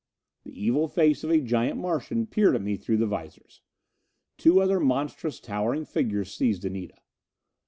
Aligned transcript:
The 0.41 0.59
evil 0.65 0.87
face 0.87 1.23
of 1.23 1.29
a 1.29 1.39
giant 1.39 1.77
Martian 1.77 2.25
peered 2.25 2.55
at 2.55 2.61
me 2.63 2.75
through 2.75 2.97
the 2.97 3.05
visors. 3.05 3.61
Two 4.35 4.59
other 4.59 4.79
monstrous, 4.79 5.39
towering 5.39 5.85
figures 5.85 6.33
seized 6.33 6.65
Anita. 6.65 6.95